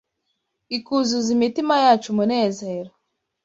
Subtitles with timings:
[0.77, 2.91] ikuzuza imitima yacu umunezero.